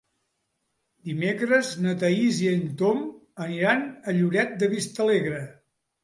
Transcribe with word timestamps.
Dimecres 1.09 1.67
na 1.85 1.91
Thaís 2.03 2.39
i 2.45 2.49
en 2.51 2.63
Tom 2.79 3.03
aniran 3.45 3.83
a 3.89 4.15
Lloret 4.21 4.55
de 4.63 4.71
Vistalegre. 4.73 5.43